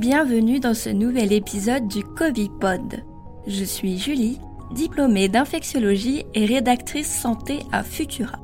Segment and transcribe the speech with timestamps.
[0.00, 3.04] bienvenue dans ce nouvel épisode du Covid-Pod.
[3.46, 4.40] Je suis Julie,
[4.72, 8.38] diplômée d'infectiologie et rédactrice santé à Futura.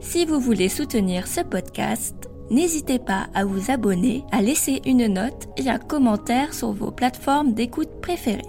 [0.00, 5.48] Si vous voulez soutenir ce podcast, n'hésitez pas à vous abonner, à laisser une note
[5.56, 8.42] et un commentaire sur vos plateformes d'écoute préférées.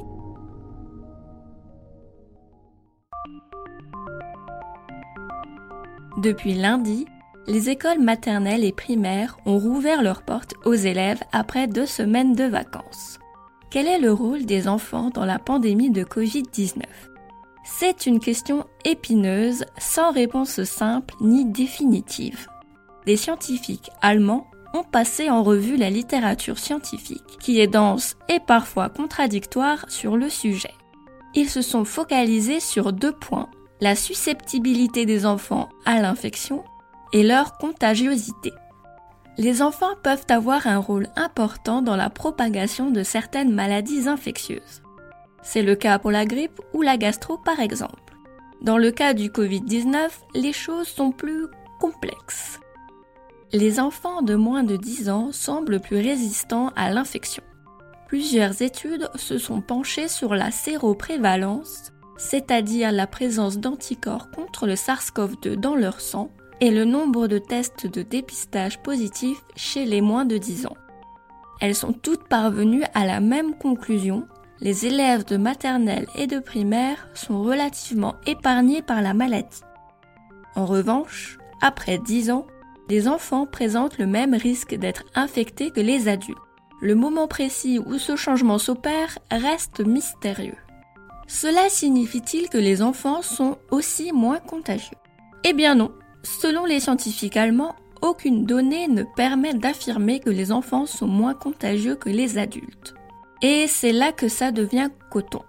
[6.18, 7.06] Depuis lundi,
[7.48, 12.46] les écoles maternelles et primaires ont rouvert leurs portes aux élèves après deux semaines de
[12.46, 13.20] vacances.
[13.70, 16.84] Quel est le rôle des enfants dans la pandémie de Covid-19
[17.66, 22.48] C'est une question épineuse, sans réponse simple ni définitive.
[23.06, 28.90] Des scientifiques allemands ont passé en revue la littérature scientifique, qui est dense et parfois
[28.90, 30.74] contradictoire sur le sujet.
[31.36, 33.50] Ils se sont focalisés sur deux points,
[33.82, 36.64] la susceptibilité des enfants à l'infection
[37.14, 38.52] et leur contagiosité.
[39.38, 44.84] Les enfants peuvent avoir un rôle important dans la propagation de certaines maladies infectieuses.
[45.42, 48.14] C'est le cas pour la grippe ou la gastro par exemple.
[48.62, 51.48] Dans le cas du Covid-19, les choses sont plus
[51.80, 52.60] complexes.
[53.52, 57.44] Les enfants de moins de 10 ans semblent plus résistants à l'infection.
[58.08, 65.56] Plusieurs études se sont penchées sur la séroprévalence, c'est-à-dire la présence d'anticorps contre le SARS-CoV-2
[65.56, 66.32] dans leur sang,
[66.64, 70.78] et le nombre de tests de dépistage positifs chez les moins de 10 ans.
[71.60, 74.26] Elles sont toutes parvenues à la même conclusion,
[74.62, 79.60] les élèves de maternelle et de primaire sont relativement épargnés par la maladie.
[80.56, 82.48] En revanche, après 10 ans,
[82.88, 86.38] les enfants présentent le même risque d'être infectés que les adultes.
[86.80, 90.56] Le moment précis où ce changement s'opère reste mystérieux.
[91.28, 94.96] Cela signifie-t-il que les enfants sont aussi moins contagieux?
[95.44, 95.92] Eh bien non,
[96.24, 101.96] Selon les scientifiques allemands, aucune donnée ne permet d'affirmer que les enfants sont moins contagieux
[101.96, 102.94] que les adultes.
[103.42, 105.42] Et c'est là que ça devient coton.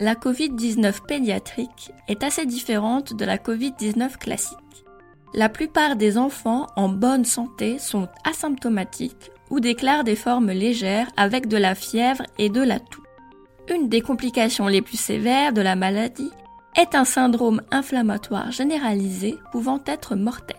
[0.00, 4.58] La Covid-19 pédiatrique est assez différente de la Covid-19 classique.
[5.34, 11.48] La plupart des enfants en bonne santé sont asymptomatiques ou déclarent des formes légères avec
[11.48, 13.02] de la fièvre et de la toux.
[13.72, 16.30] Une des complications les plus sévères de la maladie
[16.76, 20.56] est un syndrome inflammatoire généralisé pouvant être mortel.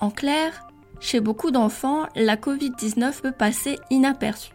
[0.00, 0.66] En clair,
[1.00, 4.52] chez beaucoup d'enfants, la Covid-19 peut passer inaperçue.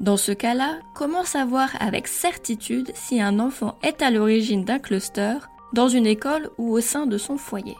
[0.00, 5.38] Dans ce cas-là, comment savoir avec certitude si un enfant est à l'origine d'un cluster
[5.72, 7.76] dans une école ou au sein de son foyer?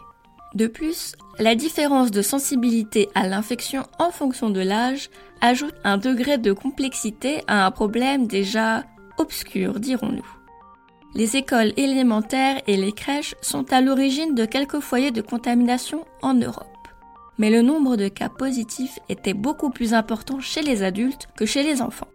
[0.55, 5.09] De plus, la différence de sensibilité à l'infection en fonction de l'âge
[5.41, 8.83] ajoute un degré de complexité à un problème déjà
[9.19, 10.36] obscur, dirons-nous.
[11.15, 16.33] Les écoles élémentaires et les crèches sont à l'origine de quelques foyers de contamination en
[16.33, 16.67] Europe.
[17.37, 21.63] Mais le nombre de cas positifs était beaucoup plus important chez les adultes que chez
[21.63, 22.07] les enfants.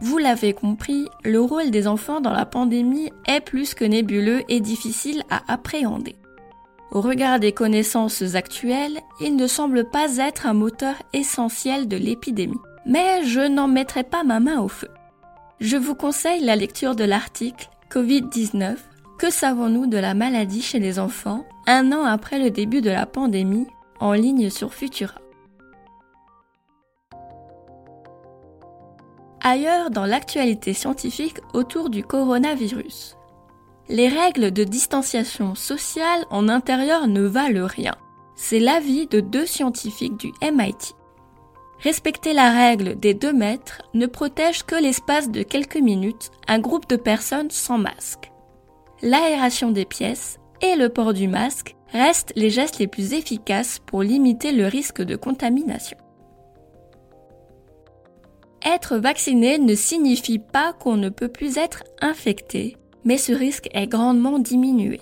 [0.00, 4.60] Vous l'avez compris, le rôle des enfants dans la pandémie est plus que nébuleux et
[4.60, 6.16] difficile à appréhender.
[6.90, 12.60] Au regard des connaissances actuelles, il ne semble pas être un moteur essentiel de l'épidémie.
[12.86, 14.88] Mais je n'en mettrai pas ma main au feu.
[15.60, 18.76] Je vous conseille la lecture de l'article Covid-19,
[19.18, 23.06] que savons-nous de la maladie chez les enfants un an après le début de la
[23.06, 23.66] pandémie
[23.98, 25.14] en ligne sur Futura?
[29.40, 33.16] Ailleurs dans l'actualité scientifique autour du coronavirus.
[33.88, 37.94] Les règles de distanciation sociale en intérieur ne valent rien.
[38.36, 40.94] C'est l'avis de deux scientifiques du MIT.
[41.80, 46.88] Respecter la règle des 2 mètres ne protège que l'espace de quelques minutes un groupe
[46.88, 48.32] de personnes sans masque.
[49.00, 54.02] L'aération des pièces et le port du masque restent les gestes les plus efficaces pour
[54.02, 55.96] limiter le risque de contamination.
[58.66, 63.86] Être vacciné ne signifie pas qu'on ne peut plus être infecté, mais ce risque est
[63.86, 65.00] grandement diminué.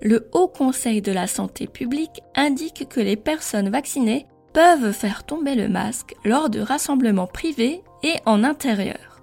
[0.00, 5.54] Le Haut Conseil de la santé publique indique que les personnes vaccinées peuvent faire tomber
[5.54, 9.22] le masque lors de rassemblements privés et en intérieur.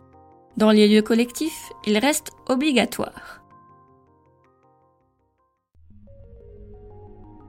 [0.58, 3.42] Dans les lieux collectifs, il reste obligatoire.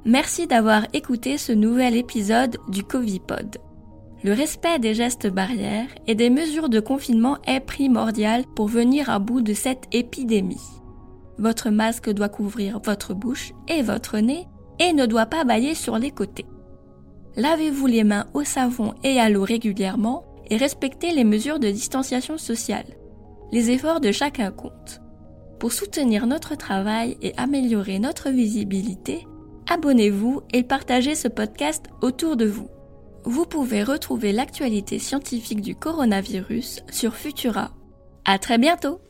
[0.04, 3.58] Merci d'avoir écouté ce nouvel épisode du Covipod.
[4.22, 9.18] Le respect des gestes barrières et des mesures de confinement est primordial pour venir à
[9.18, 10.60] bout de cette épidémie.
[11.38, 14.46] Votre masque doit couvrir votre bouche et votre nez
[14.78, 16.46] et ne doit pas bailler sur les côtés.
[17.36, 22.38] Lavez-vous les mains au savon et à l'eau régulièrement et respectez les mesures de distanciation
[22.38, 22.86] sociale.
[23.52, 25.00] Les efforts de chacun comptent.
[25.58, 29.26] Pour soutenir notre travail et améliorer notre visibilité,
[29.68, 32.68] abonnez-vous et partagez ce podcast autour de vous.
[33.24, 37.70] vous pouvez retrouver l'actualité scientifique du coronavirus sur Futura.
[38.24, 39.00] À très bientôt!